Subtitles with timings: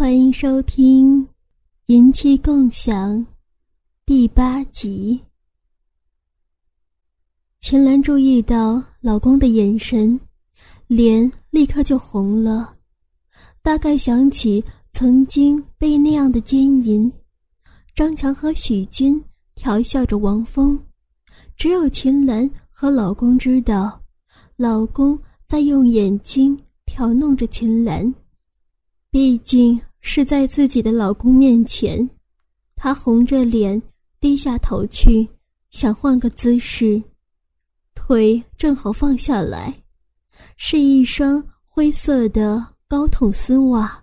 [0.00, 1.22] 欢迎收听
[1.88, 3.18] 《银妻共享》
[4.06, 5.20] 第八集。
[7.60, 10.18] 秦岚注意到老公的眼神，
[10.86, 12.74] 脸立刻就红了，
[13.60, 17.12] 大概想起曾经被那样的奸淫。
[17.94, 19.22] 张强和许军
[19.54, 20.82] 调笑着王峰，
[21.56, 24.00] 只有秦岚和老公知道，
[24.56, 28.14] 老公在用眼睛挑弄着秦岚。
[29.10, 32.08] 毕竟是在自己的老公面前，
[32.74, 33.80] 她红着脸
[34.18, 35.28] 低下头去，
[35.70, 37.02] 想换个姿势，
[37.94, 39.82] 腿正好放下来，
[40.56, 44.02] 是一双灰色的高筒丝袜，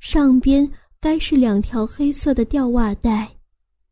[0.00, 0.68] 上边
[1.00, 3.28] 该是两条黑色的吊袜带，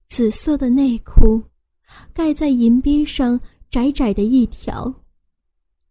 [0.08, 1.42] 紫色的内裤，
[2.12, 3.38] 盖在银边上
[3.70, 4.92] 窄窄的一条。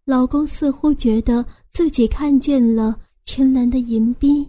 [0.06, 3.00] 老公似乎觉得自己看见了。
[3.28, 4.48] 秦岚的银币，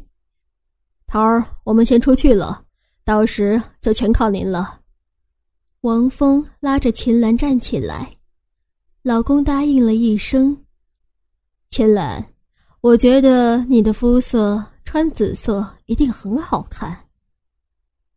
[1.07, 2.65] 桃儿，我们先出去了，
[3.05, 4.81] 到时就全靠您了。
[5.83, 8.13] 王峰拉着秦岚站起来，
[9.03, 10.57] 老公答应了一声。
[11.71, 12.25] 秦岚，
[12.81, 16.99] 我觉得你的肤色穿紫色一定很好看。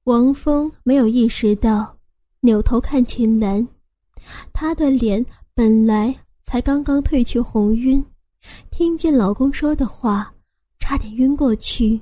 [0.05, 1.95] 王峰没有意识到，
[2.39, 3.67] 扭头看秦岚，
[4.51, 8.03] 她的脸本来才刚刚褪去红晕，
[8.71, 10.33] 听见老公说的话。
[10.79, 12.01] 差点晕过去，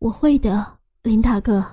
[0.00, 1.64] 我会的，林大哥。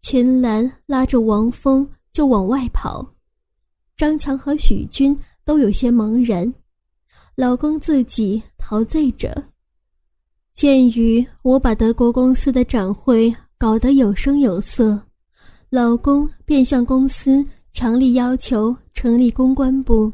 [0.00, 3.14] 秦岚拉着王峰就往外跑，
[3.96, 6.52] 张强和许军都有些茫然，
[7.36, 9.44] 老公自己陶醉着。
[10.54, 15.00] 鉴于我把德国公司的展会搞得有声有色，
[15.70, 20.12] 老公便向公司强力要求成立公关部，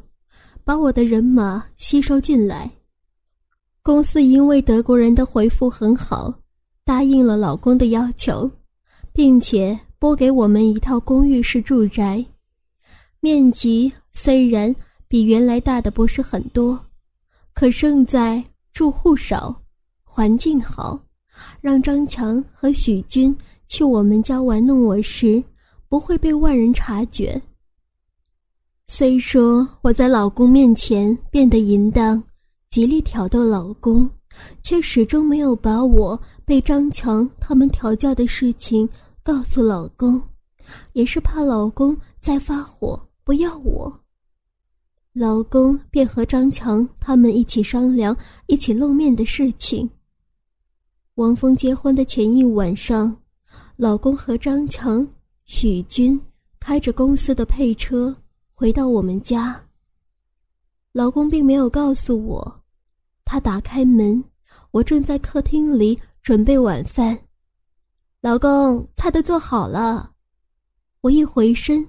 [0.64, 2.70] 把我的人马吸收进来。
[3.82, 6.32] 公司因为德国人的回复很好，
[6.84, 8.50] 答应了老公的要求，
[9.12, 12.24] 并且拨给我们一套公寓式住宅，
[13.20, 14.74] 面积虽然
[15.08, 16.78] 比原来大的不是很多，
[17.54, 19.62] 可胜在住户少，
[20.02, 20.98] 环境好，
[21.60, 23.34] 让张强和许军
[23.66, 25.42] 去我们家玩弄我时，
[25.88, 27.40] 不会被外人察觉。
[28.86, 32.22] 虽说我在老公面前变得淫荡。
[32.70, 34.10] 极力挑逗老公，
[34.62, 38.88] 却始终没有把我被张强他们调教的事情
[39.22, 40.20] 告诉老公，
[40.92, 44.00] 也是怕老公再发火不要我。
[45.12, 49.88] 老公便和张强他们一起商量一起露面的事情。
[51.14, 53.16] 王峰结婚的前一晚上，
[53.76, 55.06] 老公和张强、
[55.44, 56.20] 许军
[56.58, 58.14] 开着公司的配车
[58.54, 59.64] 回到我们家。
[60.92, 62.63] 老公并没有告诉我。
[63.24, 64.22] 他打开门，
[64.70, 67.18] 我正在客厅里准备晚饭。
[68.20, 70.12] 老公，菜都做好了。
[71.00, 71.86] 我一回身，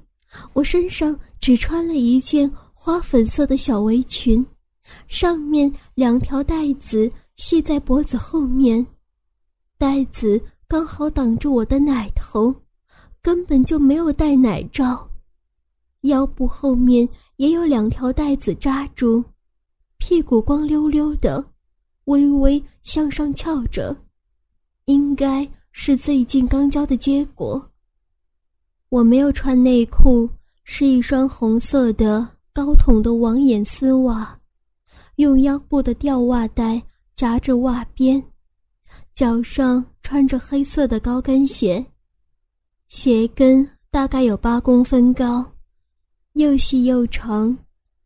[0.54, 4.46] 我身上只穿了一件花粉色的小围裙，
[5.08, 8.86] 上面两条带子系在脖子后面，
[9.78, 12.54] 带子刚好挡住我的奶头，
[13.22, 15.10] 根本就没有带奶罩。
[16.02, 17.08] 腰部后面
[17.38, 19.24] 也有两条带子扎住。
[20.08, 21.44] 屁股光溜溜的，
[22.04, 23.98] 微微向上翘着，
[24.86, 27.72] 应该是最近刚交的结果。
[28.90, 30.30] 我没有穿内裤，
[30.64, 32.24] 是一双红色的
[32.54, 34.40] 高筒的网眼丝袜，
[35.16, 36.80] 用腰部的吊袜带
[37.16, 38.24] 夹着袜边，
[39.16, 41.84] 脚上穿着黑色的高跟鞋，
[42.90, 45.44] 鞋跟大概有八公分高，
[46.34, 47.58] 又细又长，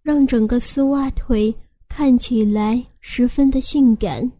[0.01, 1.53] 让整个丝袜腿。
[1.89, 4.31] 看起来十分的性感，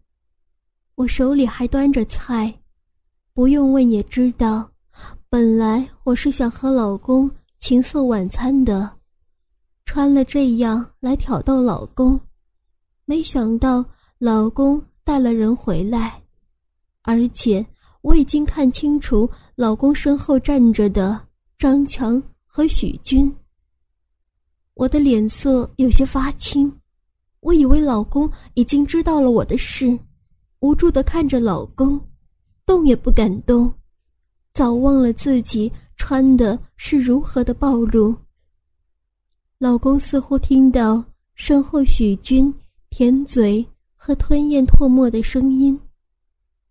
[0.96, 2.62] 我手里还端着菜，
[3.34, 4.72] 不用问也知道，
[5.30, 7.30] 本来我是想和老公
[7.60, 8.90] 情色晚餐的，
[9.84, 12.18] 穿了这样来挑逗老公，
[13.04, 13.84] 没想到
[14.20, 16.24] 老公带了人回来，
[17.02, 17.66] 而且
[18.02, 21.20] 我已经看清楚老公身后站着的
[21.58, 23.36] 张强和许军，
[24.76, 26.74] 我的脸色有些发青。
[27.42, 29.98] 我以为老公已经知道了我的事，
[30.60, 32.00] 无助的看着老公，
[32.66, 33.74] 动也不敢动，
[34.54, 38.16] 早忘了自己穿的是如何的暴露。
[39.58, 41.04] 老公似乎听到
[41.36, 42.54] 身后许军
[42.90, 43.66] 舔嘴
[43.96, 45.80] 和吞咽唾沫的声音，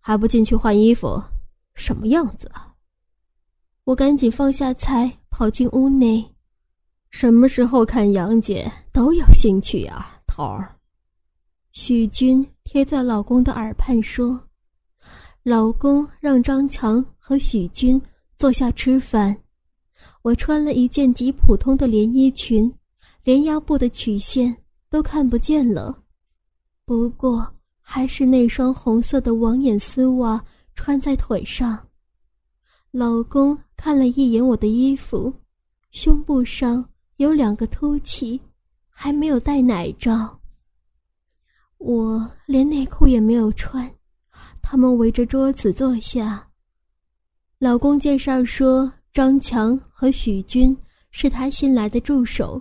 [0.01, 1.23] 还不进去换衣服，
[1.75, 2.75] 什么样子啊？
[3.85, 6.23] 我赶紧放下菜，跑进屋内。
[7.09, 10.18] 什么时候看杨姐都有兴趣啊？
[10.39, 10.65] 头，
[11.73, 14.41] 许军贴在老公的耳畔说
[15.43, 18.01] ：“老公让张强和许军
[18.37, 19.37] 坐下吃饭。
[20.23, 22.73] 我穿了一件极普通的连衣裙，
[23.25, 24.57] 连腰部的曲线
[24.89, 26.05] 都看不见了。
[26.85, 27.45] 不过
[27.81, 30.41] 还是那双红色的网眼丝袜
[30.77, 31.77] 穿在腿上。
[32.93, 35.35] 老公看了一眼我的衣服，
[35.91, 38.41] 胸部上有两个凸起，
[39.01, 40.41] 还没有戴奶罩。
[41.77, 43.89] 我连内裤也没有穿。
[44.61, 46.49] 他们围着桌子坐下。
[47.61, 50.77] 老公介绍说，张强和许军
[51.13, 52.61] 是他新来的助手。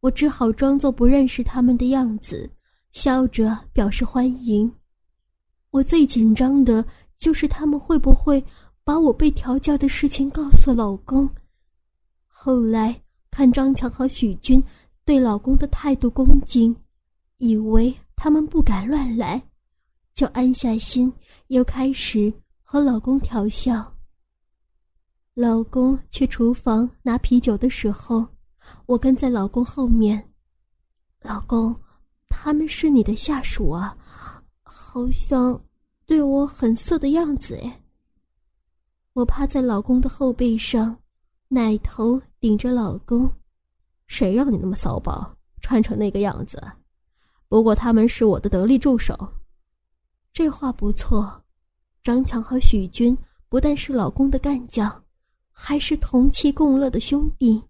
[0.00, 2.50] 我只好装作不认识他们的样子，
[2.92, 4.72] 笑着表示欢迎。
[5.68, 6.82] 我最紧张的
[7.18, 8.42] 就是他们会不会
[8.84, 11.28] 把我被调教的事情告诉老公。
[12.26, 14.62] 后来看张强和许军
[15.08, 16.76] 对老公的态度恭敬，
[17.38, 19.42] 以为他们不敢乱来。
[20.14, 21.10] 就安下心，
[21.46, 22.30] 又开始
[22.62, 23.90] 和老公调笑。
[25.32, 28.26] 老公去厨房拿啤酒的时候，
[28.84, 30.22] 我跟在老公后面。
[31.22, 31.74] 老公，
[32.28, 33.96] 他们是你的下属啊，
[34.62, 35.58] 好像
[36.04, 37.82] 对我很色的样子哎。
[39.14, 40.94] 我趴在老公的后背上，
[41.48, 43.26] 奶头顶着老公。
[44.08, 46.60] 谁让你那么骚包，穿成那个样子？
[47.48, 49.16] 不过他们是我的得力助手。
[50.32, 51.44] 这话不错，
[52.02, 53.16] 张强和许军
[53.48, 55.04] 不但是老公的干将，
[55.52, 57.62] 还是同气共乐的兄弟。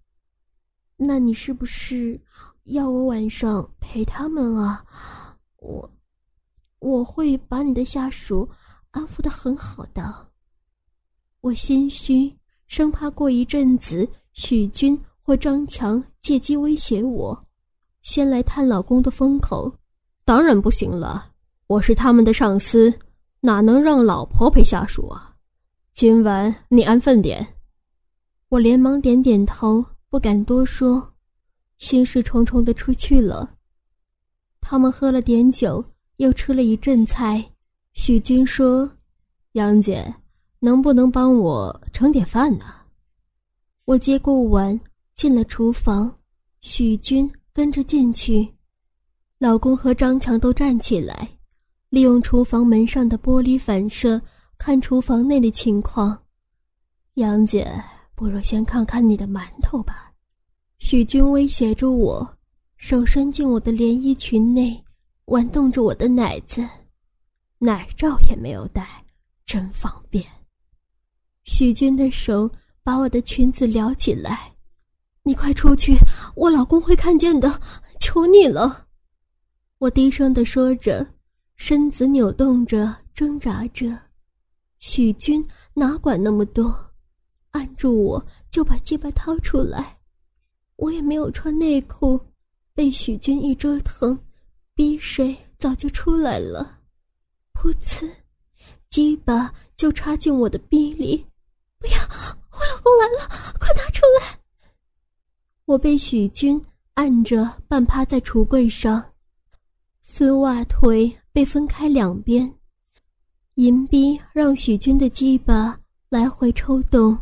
[0.96, 2.20] 那你是不是
[2.64, 4.84] 要我晚上陪他们啊？
[5.58, 5.90] 我
[6.80, 8.48] 我会把你的下属
[8.90, 10.28] 安抚的很好的。
[11.40, 12.36] 我心虚，
[12.66, 17.46] 生怕过一阵子许军或张强借机威胁我，
[18.00, 19.70] 先来探老公的风口。
[20.24, 21.32] 当然不行了。
[21.66, 22.90] 我是他们的上司，
[23.40, 25.36] 哪能让老婆陪下属啊？
[25.92, 27.46] 今晚你安分点。
[28.48, 31.12] 我连忙点点头，不敢多说，
[31.76, 33.54] 心事重重的出去了。
[34.62, 35.84] 他们喝了点酒，
[36.16, 37.44] 又吃了一阵菜。
[37.92, 38.90] 许军说
[39.52, 40.14] ：“杨姐，
[40.60, 42.64] 能不能帮我盛点饭呢？”
[43.84, 44.80] 我接过碗，
[45.18, 46.16] 进了厨房，
[46.60, 48.48] 许军跟着进去，
[49.38, 51.28] 老公和张强都站起来。
[51.88, 54.22] 利用厨房门上的玻璃反射
[54.56, 56.16] 看厨房内的情况，
[57.14, 57.68] 杨姐，
[58.14, 60.12] 不如先看看你的馒头吧。
[60.78, 62.38] 许军威胁着我，
[62.76, 64.80] 手伸进我的连衣裙内，
[65.24, 66.64] 玩动着我的奶子，
[67.58, 69.04] 奶罩也没有戴，
[69.44, 70.24] 真方便。
[71.42, 72.48] 许军的手
[72.84, 74.54] 把我的裙子撩起来，
[75.28, 75.94] 你快出去，
[76.34, 77.60] 我老公会看见的，
[78.00, 78.86] 求你了。
[79.76, 81.06] 我低声的说着。
[81.54, 83.94] 身子扭动着，挣扎着，
[84.78, 86.72] 许军哪管那么多，
[87.50, 89.98] 按住我就把鸡巴掏出来。
[90.76, 92.18] 我也没有穿内裤，
[92.74, 94.16] 被许军一折腾，
[94.72, 96.78] 逼水早就出来了。
[97.52, 98.08] 噗呲，
[98.88, 101.26] 鸡巴就插进我的逼里。
[101.80, 101.92] 不要，
[102.52, 104.37] 我老公来了，快拿出来！
[105.68, 106.58] 我被许军
[106.94, 109.04] 按着，半趴在橱柜上，
[110.00, 111.14] 丝袜腿。
[111.30, 112.52] 被分开两边，
[113.54, 115.78] 银逼让许军的鸡巴
[116.08, 117.16] 来回抽动。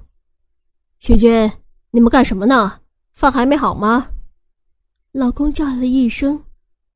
[1.00, 1.52] 许军，
[1.90, 2.80] 你们干什么呢？
[3.12, 4.08] 饭还没好吗？
[5.12, 6.42] 老公叫了一声：“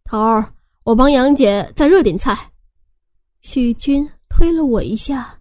[0.05, 2.35] 头儿，我帮杨姐再热点菜。”
[3.43, 5.39] 许军推了我一下：“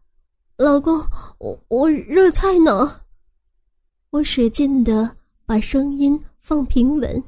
[0.58, 1.00] 老公，
[1.38, 3.00] 我我热菜呢。”
[4.12, 5.16] 我使劲的
[5.50, 7.24] 把声音放平稳。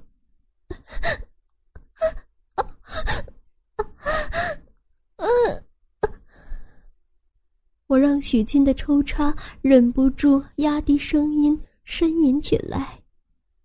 [7.87, 13.01] 我让许军的抽插忍不住压低声音呻吟起来：“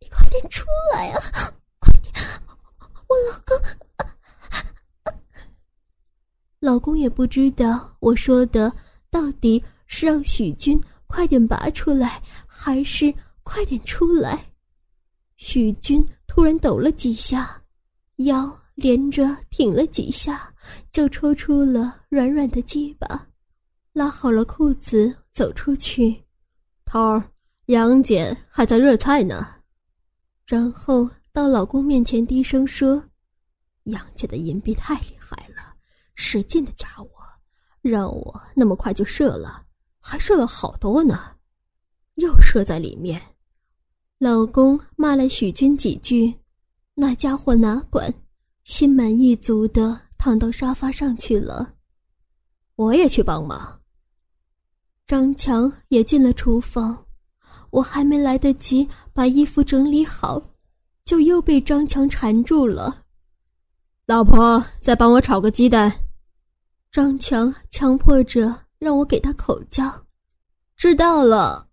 [0.01, 1.21] 你快点出来啊！
[1.79, 2.15] 快点！
[3.09, 3.59] 我老公……
[6.61, 8.73] 老公也不知道我说的
[9.11, 13.15] 到底是让许军快点拔出来，还是
[13.47, 14.53] 快点出来。”
[15.39, 17.63] 许军突然抖了几下，
[18.17, 20.53] 腰连着挺了几下，
[20.91, 23.29] 就抽出了软软的鸡巴。
[23.93, 26.25] 拉好了裤子，走出去。
[26.85, 27.31] 涛儿，
[27.67, 29.47] 杨姐还在热菜呢。
[30.45, 33.03] 然后到老公面前低声说
[33.85, 35.77] ：“杨姐的银币太厉害了，
[36.15, 37.11] 使劲的夹我，
[37.81, 39.67] 让我那么快就射了，
[40.01, 41.37] 还射了好多呢，
[42.17, 43.23] 又射在里面。”
[44.19, 46.33] 老公骂了许军几句，
[46.95, 48.13] 那家伙哪管，
[48.65, 51.75] 心满意足的躺到沙发上去了。
[52.77, 53.79] 我也去帮忙。
[55.07, 57.07] 张强也进了厨房，
[57.69, 60.43] 我还没来得及把衣服整理好，
[61.05, 63.05] 就又被张强缠住了。
[64.07, 65.93] 老婆，再帮我炒个鸡蛋。
[66.91, 70.07] 张强强迫着让我给他口交。
[70.75, 71.66] 知道了。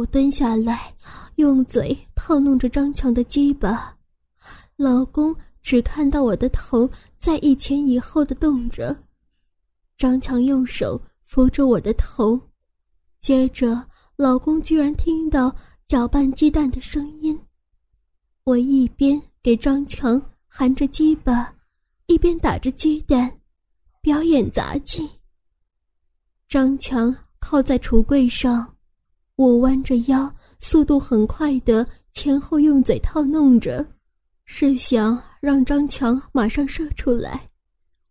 [0.00, 0.94] 我蹲下来，
[1.34, 3.94] 用嘴套弄着张强的鸡巴。
[4.76, 6.88] 老公只看到我的头
[7.18, 8.96] 在一前一后的动着。
[9.98, 12.40] 张强用手扶着我的头，
[13.20, 15.54] 接着老公居然听到
[15.86, 17.38] 搅拌鸡蛋的声音。
[18.44, 21.54] 我一边给张强含着鸡巴，
[22.06, 23.30] 一边打着鸡蛋，
[24.00, 25.06] 表演杂技。
[26.48, 28.74] 张强靠在橱柜上，
[29.40, 33.86] 我弯着腰，速度很快的前后用嘴套弄着，
[34.44, 37.48] 是想让张强马上射出来，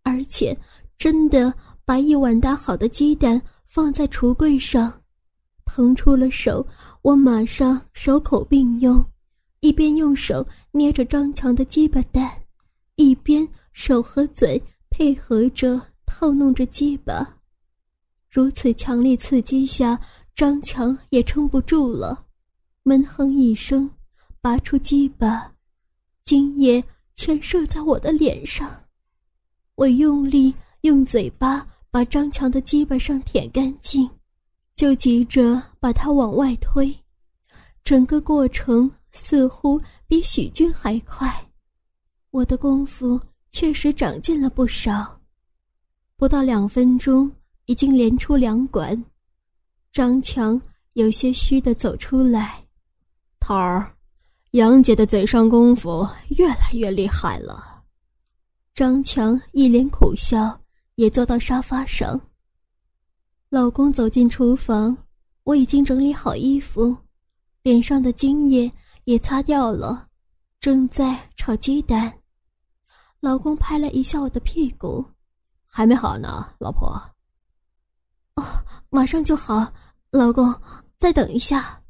[0.01, 0.57] 而且
[0.97, 1.53] 真的。
[1.85, 4.91] 把一碗打好的鸡蛋放在橱柜上，
[5.65, 6.65] 腾出了手，
[7.01, 9.03] 我马上手口并用，
[9.59, 12.31] 一边用手捏着张强的鸡巴蛋，
[12.95, 17.38] 一边手和嘴配合着套弄着鸡巴。
[18.29, 19.99] 如此强烈刺激下，
[20.35, 22.25] 张强也撑不住了，
[22.83, 23.89] 闷哼一声，
[24.41, 25.51] 拔出鸡巴，
[26.23, 26.83] 精液
[27.15, 28.69] 全射在我的脸上。
[29.75, 31.65] 我用力用嘴巴。
[31.91, 34.07] 把张强的鸡巴上舔干净，
[34.75, 36.95] 就急着把他往外推，
[37.83, 41.49] 整个过程似乎比许军还快。
[42.29, 43.19] 我的功夫
[43.49, 45.19] 确实长进了不少，
[46.15, 47.31] 不到两分钟
[47.69, 49.05] 已经连出两管。
[49.93, 50.59] 张强
[50.93, 52.65] 有些虚的走出来，
[53.39, 53.93] 桃儿，
[54.53, 56.03] 杨姐的嘴上功夫
[56.37, 57.83] 越来越厉害了。
[58.73, 60.59] 张强一脸苦笑。
[60.99, 62.19] 也坐到沙发上。
[63.47, 64.97] 老公走进厨房，
[65.45, 66.93] 我已经整理好衣服，
[67.61, 68.69] 脸上的精液
[69.05, 70.09] 也擦掉了，
[70.59, 72.13] 正在炒鸡蛋。
[73.21, 75.05] 老公拍了一下我的屁股，
[75.65, 77.01] 还没好呢，老婆。
[78.39, 78.45] 哦，
[78.89, 79.69] 马上就好，
[80.11, 80.53] 老公，
[80.97, 81.83] 再等一下。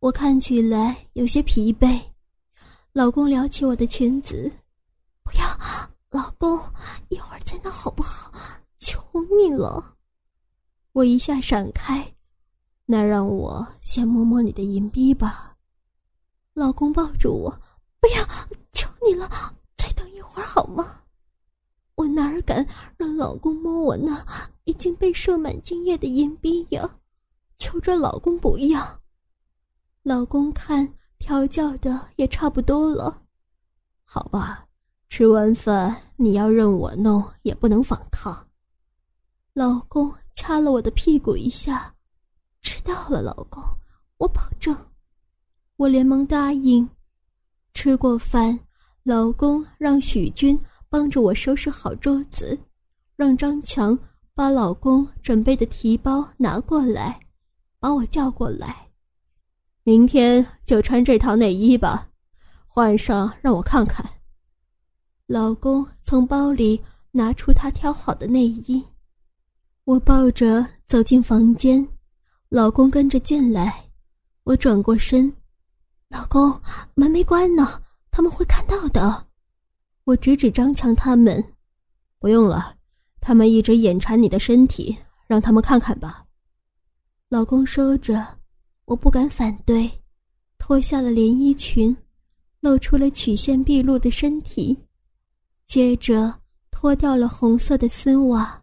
[0.00, 2.00] 我看起来有些疲惫，
[2.92, 4.50] 老公撩起我的裙子，
[5.22, 5.44] 不要。
[6.10, 6.58] 老公，
[7.08, 8.32] 一会儿再闹好不好？
[8.80, 9.00] 求
[9.38, 9.96] 你了！
[10.92, 12.14] 我一下闪开，
[12.84, 15.56] 那让我先摸摸你的银币吧。
[16.52, 17.50] 老公抱住我，
[18.00, 18.24] 不要！
[18.72, 19.28] 求你了，
[19.76, 20.84] 再等一会儿好吗？
[21.94, 24.24] 我哪儿敢让老公摸我呢
[24.64, 26.98] 已经被射满精液的银币呀？
[27.56, 29.00] 求着老公不要。
[30.02, 33.22] 老公看调教的也差不多了，
[34.04, 34.66] 好吧。
[35.08, 38.48] 吃完饭，你要任我弄，也不能反抗。
[39.52, 41.94] 老公掐了我的屁股一下，
[42.60, 43.62] 知道了，老公，
[44.18, 44.76] 我保证。
[45.76, 46.88] 我连忙答应。
[47.74, 48.58] 吃过饭，
[49.04, 52.58] 老公让许军帮着我收拾好桌子，
[53.14, 53.96] 让张强
[54.36, 57.20] 把老公准备的提包拿过来，
[57.78, 58.88] 把我叫过来。
[59.84, 62.08] 明天就穿这套内衣吧，
[62.66, 64.04] 换上让我看看。
[65.26, 68.84] 老公从包里拿出他挑好的内衣，
[69.84, 71.86] 我抱着走进房间，
[72.48, 73.88] 老公跟着进来。
[74.42, 75.32] 我转过身，
[76.08, 76.60] 老公
[76.94, 79.28] 门没关呢，他们会看到的。
[80.02, 81.42] 我指指张强他们，
[82.18, 82.76] 不用了，
[83.26, 84.94] 他们一直眼馋你的身体，
[85.26, 86.26] 让他们看看吧。
[87.30, 88.22] 老公说着，
[88.84, 89.90] 我不敢反对，
[90.58, 91.96] 脱下了连衣裙，
[92.60, 94.76] 露出了曲线毕露的身体。
[95.66, 96.34] 接着
[96.70, 98.62] 脱掉了红色的丝袜，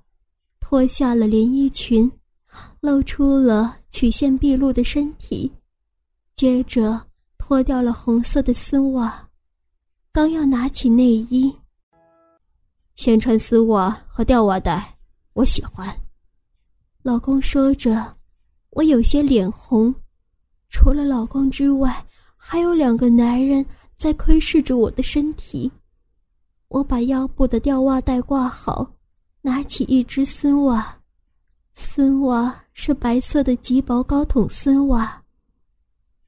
[0.59, 2.09] 脱下了连衣裙，
[2.81, 5.51] 露出了曲线毕露的身体。
[6.35, 7.07] 接着
[7.39, 9.27] 脱掉了红色的丝袜，
[10.11, 11.51] 刚要拿起内衣，
[13.01, 14.95] 先穿丝袜和吊袜带，
[15.33, 15.91] 我喜欢。
[17.01, 18.15] 老公说着，
[18.69, 19.91] 我有些脸红。
[20.69, 22.05] 除了老公之外，
[22.37, 23.65] 还有两个男人
[23.95, 25.71] 在窥视着我的身体。
[26.67, 28.87] 我把腰部的吊袜带挂好，
[29.41, 30.95] 拿起一只丝袜，
[31.73, 35.19] 丝袜是白色的极薄高筒丝袜。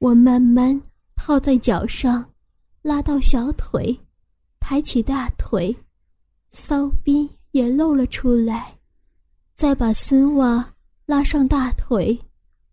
[0.00, 0.82] 我慢慢
[1.14, 2.28] 套在脚上，
[2.82, 3.96] 拉到小腿，
[4.58, 5.72] 抬起大腿，
[6.54, 8.78] 骚逼也露了出来，
[9.56, 10.72] 再把丝袜
[11.04, 12.18] 拉上大腿，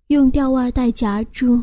[0.07, 1.61] 用吊袜带夹住。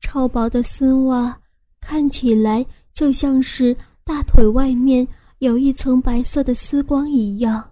[0.00, 1.38] 超薄的丝袜
[1.80, 2.64] 看起来
[2.94, 3.76] 就像是。
[4.06, 7.70] 大腿外面有一层白色的丝光一样。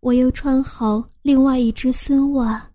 [0.00, 2.70] 我又穿好另外一只丝袜，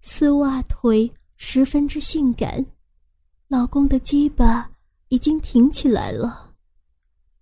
[0.00, 2.64] 丝袜腿十分之性感。
[3.48, 4.70] 老公的鸡巴
[5.08, 6.54] 已经挺起来了，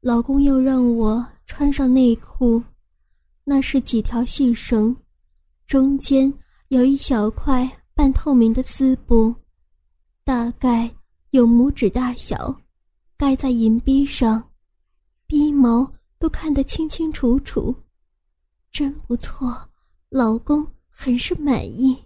[0.01, 2.63] 老公又让我穿上内裤，
[3.45, 4.97] 那是几条细绳，
[5.67, 6.33] 中间
[6.69, 9.35] 有一小块半透明的丝布，
[10.25, 10.91] 大概
[11.31, 12.61] 有拇指大小，
[13.17, 14.43] 盖在银臂上，
[15.27, 17.75] 逼毛都看得清清楚楚。
[18.73, 19.55] 真不错，
[20.09, 21.97] 老公很是满意。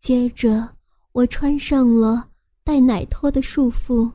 [0.00, 0.76] 接着，
[1.12, 2.28] 我穿上了
[2.62, 4.12] 带奶托的束缚，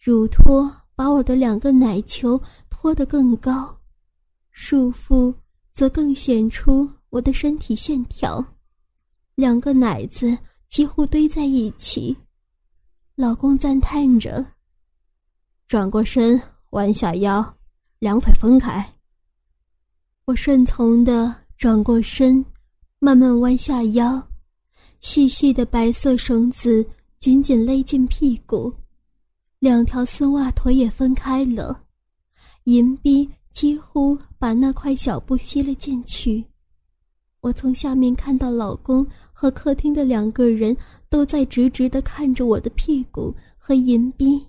[0.00, 2.40] 乳托把我的两个奶球
[2.84, 3.74] 托得更高，
[4.50, 5.34] 束缚
[5.72, 8.44] 则更显出我的身体线条，
[9.36, 10.36] 两个奶子
[10.68, 12.14] 几乎堆在一起。
[13.14, 14.44] 老公赞叹着
[15.66, 16.38] ：“转过身，
[16.72, 17.56] 弯下腰，
[18.00, 18.86] 两腿分开。”
[20.26, 22.44] 我顺从的转过身，
[22.98, 24.22] 慢慢弯下腰，
[25.00, 26.86] 细细的白色绳子
[27.18, 28.70] 紧紧勒进屁股，
[29.58, 31.83] 两条丝袜腿也分开了，
[32.64, 36.44] 银币几乎把那块小布吸了进去。
[37.40, 40.74] 我从下面看到老公和客厅的两个人
[41.10, 44.42] 都在直直的看着我的屁股和银币。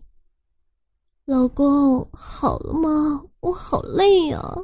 [1.25, 3.21] 老公，好了吗？
[3.41, 4.55] 我好累啊。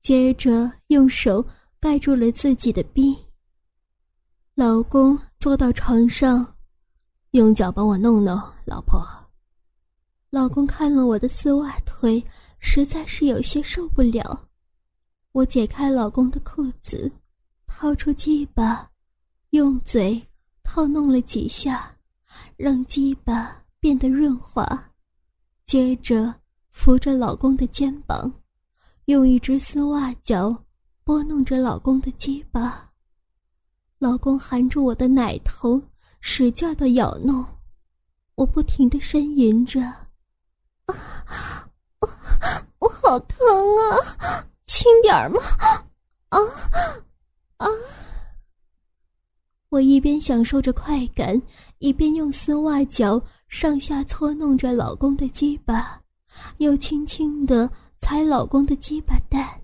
[0.00, 1.44] 接着用手
[1.80, 3.16] 盖住了自己的臂。
[4.54, 6.54] 老公坐到床上，
[7.32, 9.02] 用脚帮我弄弄，老婆。
[10.30, 12.22] 老公看了我的丝袜腿，
[12.58, 14.48] 实在是有些受不了。
[15.32, 17.10] 我解开老公的裤子，
[17.66, 18.90] 掏出鸡巴，
[19.50, 20.20] 用嘴
[20.62, 21.96] 套弄了几下，
[22.56, 24.66] 让鸡巴变得润滑。
[25.66, 26.34] 接着
[26.70, 28.32] 扶着老公的肩膀。
[29.06, 30.54] 用一只丝袜脚
[31.02, 32.92] 拨弄着老公的鸡巴，
[33.98, 35.80] 老公含住我的奶头，
[36.20, 37.42] 使劲的咬弄，
[38.34, 39.80] 我不停的呻吟着：“，
[42.78, 43.38] 我好疼
[43.76, 45.40] 啊，轻点儿嘛！”
[46.30, 46.38] 啊
[47.58, 47.66] 啊！
[49.70, 51.40] 我一边享受着快感，
[51.78, 56.00] 一边用丝袜脚上下搓弄着老公的鸡巴，
[56.58, 57.70] 又轻轻的。
[58.00, 59.60] 踩老公的鸡巴蛋，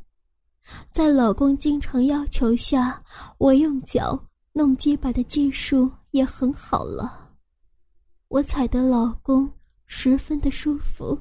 [0.91, 3.01] 在老公经常要求下，
[3.39, 7.31] 我用脚弄鸡巴的技术也很好了。
[8.27, 9.49] 我踩得老公
[9.87, 11.19] 十分的舒服。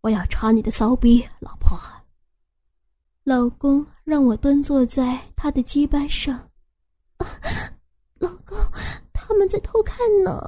[0.00, 1.78] 我要插你的骚逼，老婆。
[3.24, 6.50] 老公让我蹲坐在他的鸡巴上。
[8.18, 8.58] 老公。
[9.12, 10.42] 他们在偷看呢，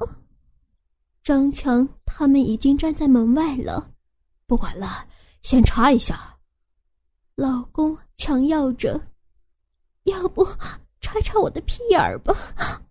[1.23, 3.91] 张强他们已经站在门外了。
[4.45, 5.07] 不管了，
[5.41, 6.37] 先查一下。
[7.35, 8.99] 老公强要着，
[10.03, 10.45] 要不
[11.03, 12.33] 插插我的屁眼儿吧？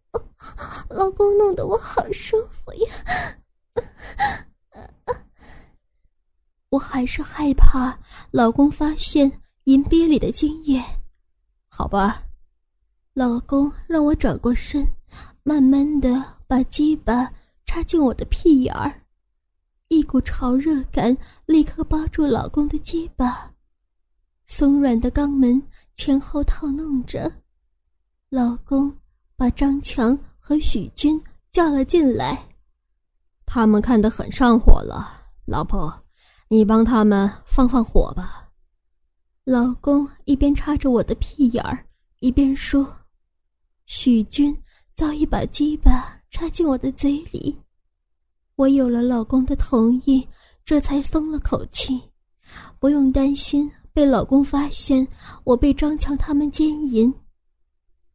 [0.90, 2.88] 老公弄得我好舒服呀！
[6.68, 7.98] 我还是害怕
[8.30, 10.80] 老公发现银币里的精液。
[11.68, 12.22] 好吧，
[13.14, 14.86] 老公让我转过身。
[15.44, 17.28] 慢慢的把鸡巴
[17.66, 19.02] 插进我的屁眼儿，
[19.88, 23.52] 一股潮热感立刻包住老公的鸡巴，
[24.46, 25.60] 松软的肛门
[25.96, 27.41] 前后套弄着。
[28.34, 28.90] 老公
[29.36, 32.42] 把张强和许军叫了进来，
[33.44, 35.22] 他们看得很上火了。
[35.44, 35.92] 老婆，
[36.48, 38.48] 你帮他们放放火吧。
[39.44, 41.84] 老公一边插着我的屁眼儿，
[42.20, 42.90] 一边说
[43.84, 44.58] ：“许军。”
[44.96, 47.58] 早已把鸡巴插进我的嘴里，
[48.56, 50.26] 我有了老公的同意，
[50.64, 52.00] 这才松了口气，
[52.78, 55.06] 不用担心被老公发现
[55.44, 57.12] 我被张强他们奸淫。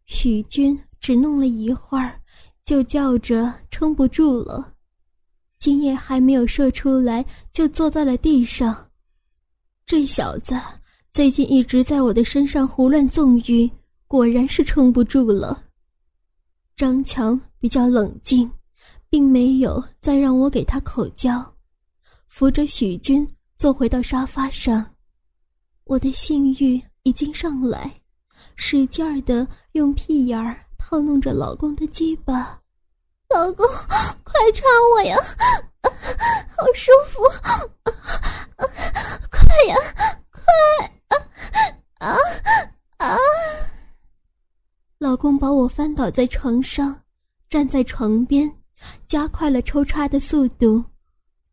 [0.08, 2.20] 许军只弄了一会儿，
[2.66, 4.74] 就叫着撑不住了，
[5.60, 8.90] 精液还没有射出来，就坐在了地上。
[9.86, 10.60] 这小子
[11.14, 13.70] 最近一直在我的身上胡乱纵欲，
[14.08, 15.64] 果然是撑不住了。
[16.76, 18.50] 张强比较冷静，
[19.10, 21.56] 并没有再让我给他口交，
[22.28, 24.96] 扶着许军坐回到沙发上。
[25.86, 27.94] 我的性欲已经上来，
[28.58, 32.60] 使劲儿的用屁眼儿套弄着老公的鸡巴。
[33.30, 33.66] 老公，
[34.24, 35.16] 快插我呀！
[36.58, 37.22] 好舒服！
[39.30, 39.76] 快呀，
[40.32, 40.42] 快！
[42.00, 42.08] 啊
[42.98, 43.18] 啊啊！
[44.98, 47.04] 老公把我翻倒在床上，
[47.50, 48.52] 站在床边，
[49.08, 50.84] 加快了抽插的速度，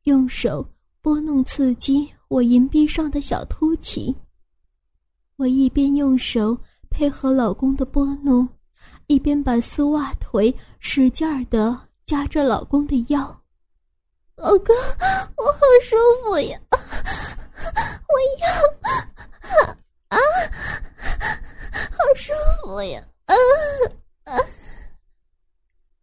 [0.04, 0.66] 用手
[1.02, 4.16] 拨弄刺激我银币上的小凸起。
[5.36, 6.56] 我一边用手
[6.94, 8.48] 配合老公的拨弄，
[9.08, 11.76] 一边把丝袜腿使劲儿的
[12.06, 13.18] 夹着老公的腰。
[14.36, 14.76] 老公，
[15.36, 16.56] 我好舒服呀！
[16.70, 18.48] 我要
[20.08, 20.18] 啊，
[21.90, 23.02] 好舒服呀！
[23.24, 23.34] 啊
[24.32, 24.38] 啊！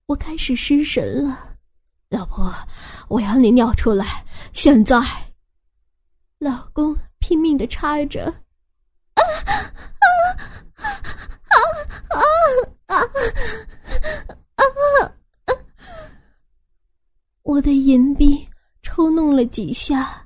[0.08, 1.56] 我开始失神了，
[2.10, 2.54] 老婆，
[3.08, 5.00] 我要你尿出来，现在！
[6.40, 8.34] 老公拼命的插着。
[17.44, 18.48] 我的银币
[18.82, 20.26] 抽弄了几下，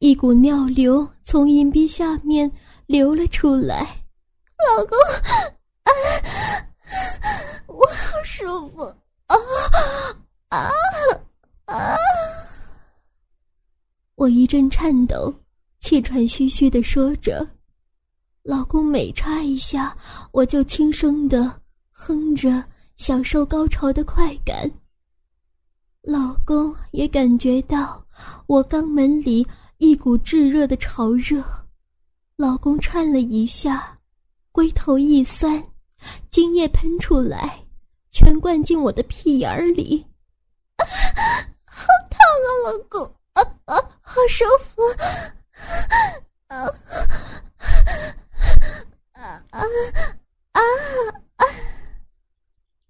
[0.00, 2.50] 一股尿流从银币下面
[2.86, 4.04] 流了出来。
[4.76, 4.98] 老公，
[5.84, 5.90] 啊，
[7.68, 8.82] 我好舒服
[9.26, 9.36] 啊
[10.48, 10.58] 啊
[11.66, 11.96] 啊！
[14.16, 15.32] 我一阵颤抖，
[15.80, 17.46] 气喘吁吁的说着。
[18.42, 19.96] 老公每插一下，
[20.32, 21.60] 我就轻声的
[21.90, 22.62] 哼着，
[22.96, 24.70] 享受高潮的快感。
[26.06, 28.04] 老公也感觉到
[28.46, 29.46] 我肛门里
[29.78, 31.42] 一股炙热的潮热，
[32.36, 33.98] 老公颤了一下，
[34.52, 35.66] 龟头一酸，
[36.28, 37.58] 精液喷出来，
[38.10, 40.06] 全灌进我的屁眼儿里，
[41.64, 44.82] 好烫啊，老公，啊啊，好舒服，
[46.48, 46.56] 啊。
[49.14, 49.60] 啊啊
[50.52, 50.60] 啊
[51.38, 51.44] 啊！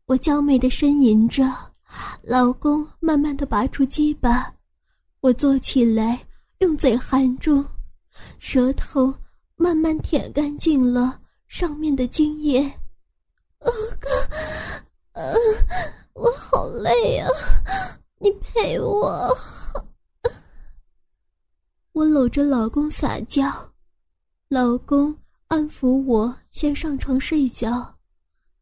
[0.07, 1.45] 我娇媚的呻吟着，
[2.23, 4.55] 老公慢慢的拔出鸡巴，
[5.21, 6.27] 我坐起来，
[6.59, 7.65] 用嘴含住，
[8.39, 9.13] 舌头
[9.57, 12.63] 慢慢舔干净了上面的精液。
[13.61, 14.11] 老公，
[15.13, 15.35] 呃，
[16.15, 17.29] 我好累啊，
[18.19, 19.37] 你陪我。
[21.93, 23.45] 我搂着老公撒娇，
[24.49, 25.17] 老公。
[25.49, 27.97] 安抚我，先上床睡觉。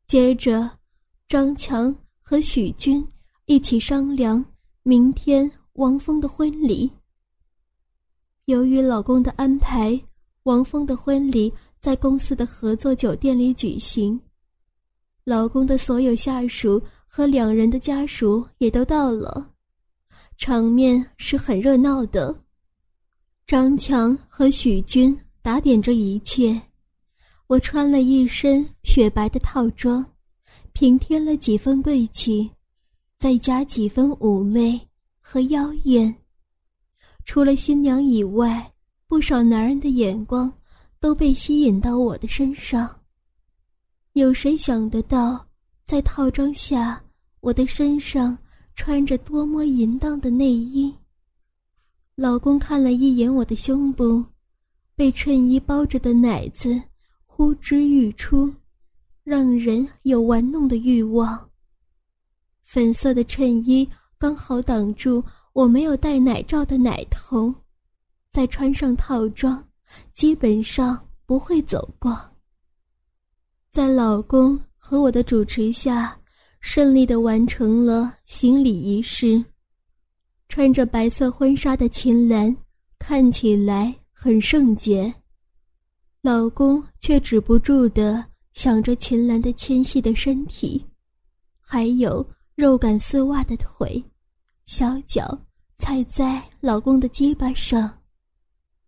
[0.06, 0.68] 接着，
[1.26, 3.06] 张强和许军
[3.52, 4.42] 一起商量
[4.82, 6.90] 明天王峰的婚礼。
[8.46, 10.00] 由于老公的安排，
[10.44, 14.18] 王峰的婚礼在公司的合作酒店里举行。
[15.24, 19.50] 老公的所有下属和两人的家属也都到了，
[20.38, 22.34] 场面是很热闹的。
[23.46, 26.58] 张强和许军打点着一切。
[27.48, 30.02] 我穿了一身雪白的套装，
[30.72, 32.50] 平添了几分贵气，
[33.22, 34.80] 再加几分妩媚
[35.20, 36.12] 和妖艳。
[37.24, 38.68] 除了新娘以外，
[39.06, 40.52] 不少男人的眼光
[40.98, 42.98] 都被吸引到我的身上。
[44.14, 45.46] 有谁想得到，
[45.84, 47.00] 在套装下，
[47.38, 48.36] 我的身上
[48.74, 50.92] 穿着多么淫荡的内衣？
[52.16, 54.24] 老公看了一眼我的胸部，
[54.96, 56.82] 被衬衣包着的奶子。
[57.26, 58.52] 呼之欲出，
[59.22, 61.51] 让人有玩弄的欲望。
[62.72, 67.54] 粉色的衬衣刚好挡住我没有戴奶罩的奶头，
[68.30, 69.62] 再穿上套装，
[70.14, 72.18] 基本上不会走光。
[73.70, 76.18] 在老公和我的主持下，
[76.60, 79.44] 顺利的完成了行礼仪式。
[80.48, 82.56] 穿着白色婚纱的秦岚
[82.98, 85.12] 看起来很圣洁。
[86.22, 90.82] 老公却止不住的想着秦岚的纤细的身体，
[91.60, 94.04] 还有肉感丝袜的腿，
[94.66, 95.38] 小脚
[95.78, 97.98] 踩在老公的鸡巴上。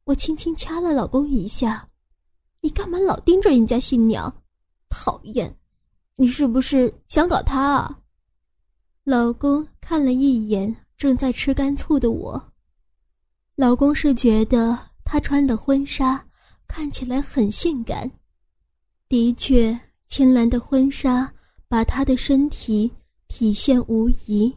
[0.05, 1.89] 我轻轻掐了老公一下
[2.61, 4.33] ：“你干嘛老盯着人家新娘？
[4.91, 5.57] 讨厌！
[6.17, 8.01] 你是不是想搞他啊？”
[9.05, 12.53] 老公看了一眼正在吃干醋的我。
[13.57, 16.25] 老公是觉得她穿的婚纱。
[16.67, 18.11] 看起来很性感，
[19.07, 21.31] 的确，青蓝的婚纱
[21.69, 22.91] 把她的身体
[23.37, 24.55] 体现无疑。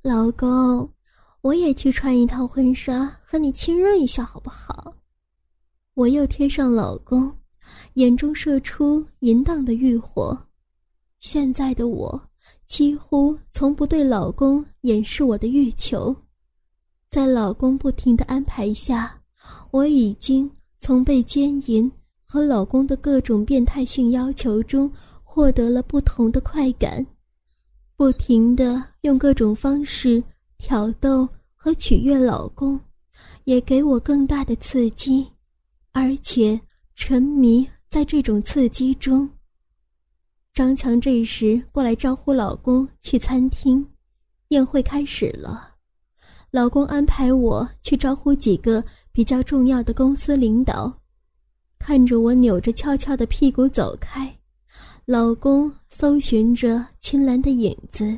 [0.00, 0.90] 老公，
[1.42, 4.94] 我也去穿一套婚纱和你亲热一下，好不好？
[5.92, 7.30] 我又贴上老公，
[7.96, 10.34] 眼中射出淫荡的欲火。
[11.20, 12.18] 现在的我
[12.66, 16.16] 几乎从不对老公掩饰我的欲求，
[17.10, 19.20] 在老公不停的安排下，
[19.70, 20.50] 我已经。
[20.80, 21.92] 从被奸淫
[22.24, 24.90] 和老公的各种变态性要求中
[25.22, 27.06] 获得了不同的快感，
[27.96, 30.22] 不停的用各种方式
[30.58, 32.78] 挑逗和取悦老公，
[33.44, 35.26] 也给我更大的刺激，
[35.92, 36.60] 而且
[36.96, 39.28] 沉迷在这种刺激中。
[40.52, 43.86] 张强这时过来招呼老公去餐厅，
[44.48, 45.74] 宴会开始了。
[46.50, 51.00] 老公安排我去招呼几个比较重要的公司领导，
[51.78, 54.38] 看着我扭着翘翘的屁股走开，
[55.06, 58.16] 老公搜寻着青兰的影子。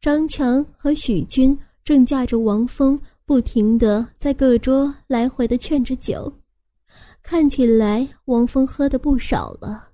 [0.00, 6.40] 张强和许军正架着王峰，不停的在各桌来回的劝着酒，
[7.22, 9.93] 看起来王峰喝的不少了。